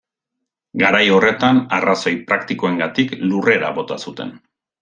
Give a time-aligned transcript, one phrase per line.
[0.83, 4.35] Garai horretan, arrazoi praktikoengatik, lurrera bota zuten.